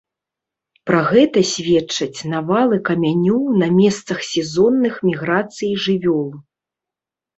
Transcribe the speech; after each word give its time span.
Пра 0.89 1.01
гэта 1.09 1.39
сведчаць 1.49 2.19
навалы 2.33 2.79
камянёў 2.89 3.43
на 3.65 3.69
месцах 3.77 4.19
сезонных 4.33 4.93
міграцый 5.11 5.71
жывёл. 5.85 6.29